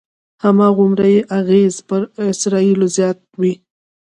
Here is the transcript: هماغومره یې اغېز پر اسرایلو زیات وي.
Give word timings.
هماغومره 0.43 1.05
یې 1.13 1.21
اغېز 1.39 1.75
پر 1.87 2.01
اسرایلو 2.31 2.87
زیات 2.95 3.19
وي. 3.39 3.53